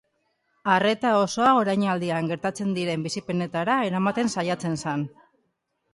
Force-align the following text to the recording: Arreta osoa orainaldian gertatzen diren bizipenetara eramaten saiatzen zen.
Arreta 0.75 1.11
osoa 1.23 1.51
orainaldian 1.59 2.31
gertatzen 2.33 2.73
diren 2.79 3.07
bizipenetara 3.09 3.79
eramaten 3.91 4.33
saiatzen 4.37 4.85
zen. 4.87 5.05